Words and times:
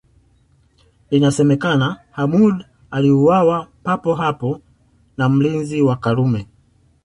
Inasemekana 1.11 1.97
Hamoud 2.11 2.65
aliuawa 2.91 3.67
papo 3.83 4.15
hapo 4.15 4.61
na 5.17 5.29
mlinzi 5.29 5.81
wa 5.81 5.95
Karume 5.97 6.47